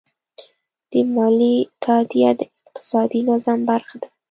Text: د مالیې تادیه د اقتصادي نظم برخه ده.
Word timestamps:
د 0.91 0.93
مالیې 1.13 1.55
تادیه 1.83 2.31
د 2.39 2.41
اقتصادي 2.57 3.19
نظم 3.29 3.59
برخه 3.69 3.95
ده. 4.01 4.07